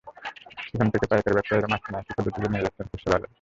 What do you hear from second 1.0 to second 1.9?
পাইকারি ব্যবসায়ীরা মাছ